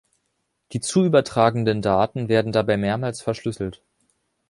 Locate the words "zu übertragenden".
0.79-1.83